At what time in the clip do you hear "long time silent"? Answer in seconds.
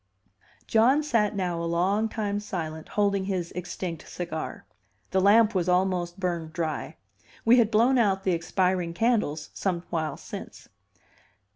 1.69-2.89